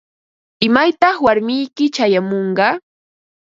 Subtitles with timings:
[0.67, 2.67] ¿Imaytaq warmiyki chayamunqa?